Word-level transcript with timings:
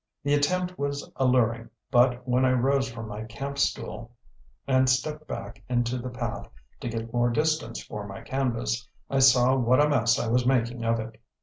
The 0.23 0.33
attempt 0.33 0.79
was 0.79 1.07
alluring, 1.17 1.69
but 1.91 2.27
when 2.27 2.43
I 2.43 2.53
rose 2.53 2.91
from 2.91 3.07
my 3.07 3.23
camp 3.25 3.59
stool 3.59 4.09
and 4.65 4.89
stepped 4.89 5.27
back 5.27 5.61
into 5.69 5.99
the 5.99 6.09
path 6.09 6.49
to 6.79 6.89
get 6.89 7.13
more 7.13 7.29
distance 7.29 7.83
for 7.85 8.07
my 8.07 8.21
canvas, 8.21 8.89
I 9.11 9.19
saw 9.19 9.55
what 9.55 9.79
a 9.79 9.87
mess 9.87 10.17
I 10.17 10.25
was 10.27 10.43
making 10.43 10.83
of 10.83 10.99
it. 10.99 11.21